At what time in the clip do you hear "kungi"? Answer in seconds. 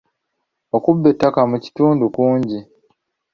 2.15-2.59